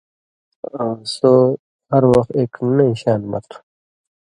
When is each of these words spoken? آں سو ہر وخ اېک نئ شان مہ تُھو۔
آں 0.81 0.95
سو 1.15 1.33
ہر 1.91 2.03
وخ 2.11 2.27
اېک 2.37 2.53
نئ 2.75 2.91
شان 3.01 3.21
مہ 3.31 3.39
تُھو۔ 3.47 3.57